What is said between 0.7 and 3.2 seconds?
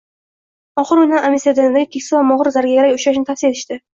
Oxiri unga Amsterdamdagi keksa va mohir zargarga